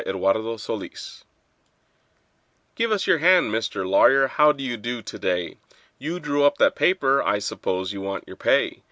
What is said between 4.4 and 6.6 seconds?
do you do to day? You drew up